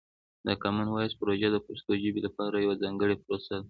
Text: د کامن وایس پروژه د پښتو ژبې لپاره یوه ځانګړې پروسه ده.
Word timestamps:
د 0.47 0.49
کامن 0.63 0.87
وایس 0.91 1.13
پروژه 1.19 1.49
د 1.51 1.57
پښتو 1.67 1.91
ژبې 2.01 2.21
لپاره 2.27 2.55
یوه 2.63 2.75
ځانګړې 2.83 3.15
پروسه 3.23 3.49
ده. 3.57 3.59